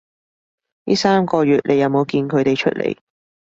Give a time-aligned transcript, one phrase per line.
[0.85, 2.95] 呢三個月你有冇見佢哋出來